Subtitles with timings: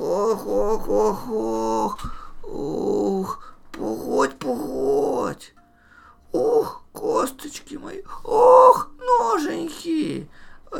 [0.00, 2.20] ох, ох, ох, ох.
[2.44, 5.54] Ух, погодь, погодь.
[6.32, 10.28] Ох, косточки мои, ох, ноженьки,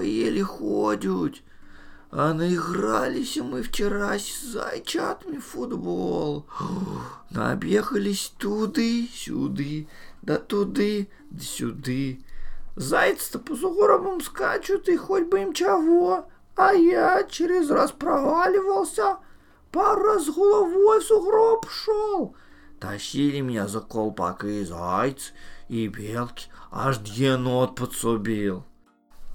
[0.01, 1.37] еле ходят.
[2.13, 6.47] А наигрались мы вчера с зайчатами в футбол.
[7.31, 9.87] Набегались туды, сюды,
[10.23, 12.25] да туды, да сюды.
[12.75, 16.27] Зайцы-то по сугробам скачут, и хоть бы им чего.
[16.57, 19.19] А я через раз проваливался,
[19.73, 22.35] пару раз головой в сугроб шел.
[22.79, 25.33] Тащили меня за колпак и зайцы,
[25.69, 28.65] и белки, аж енот подсобил.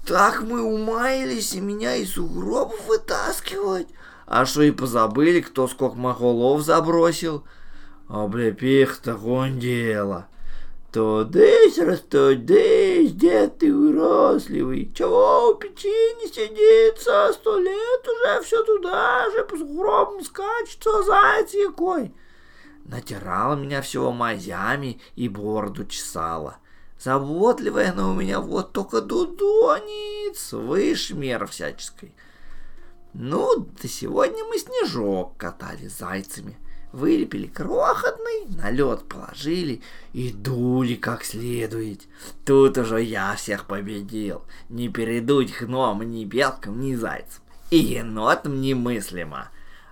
[0.06, 3.88] Так мы умаялись, и меня из сугробов вытаскивать.
[4.26, 7.44] А что и позабыли, кто сколько махолов забросил.
[8.08, 10.28] Облепих такое дело.
[10.92, 12.46] Тудысь, растудысь,
[13.04, 14.92] дед ты уросливый.
[14.94, 17.32] Чего у печи не сидится?
[17.32, 22.12] Сто лет уже все туда же, по сугробам скачется, заяц якой.
[22.84, 26.58] Натирала меня всего мазями и бороду чесала.
[26.98, 32.14] Заботливая она у меня вот только дудонит, выше мер всяческой.
[33.12, 36.56] Ну, до сегодня мы снежок катали зайцами.
[36.96, 39.82] Вылепили крохотный, на лед положили
[40.14, 42.04] и дули как следует.
[42.46, 44.44] Тут уже я всех победил.
[44.70, 47.42] Не передуть хном ни белкам, ни зайцам.
[47.70, 49.50] И енотам немыслимо.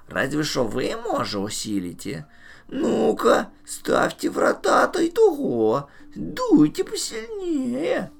[0.08, 2.27] Разве что вы, може, усилите.
[2.69, 8.12] Ну-ка, ставьте врата-то и того, дуйте посильнее.